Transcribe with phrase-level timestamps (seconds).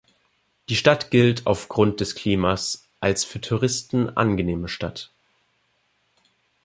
[0.69, 5.11] Die Stadt gilt aufgrund des Klimas als für Touristen angenehme Stadt.